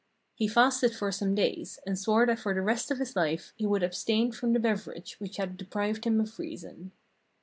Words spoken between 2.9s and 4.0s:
his life he would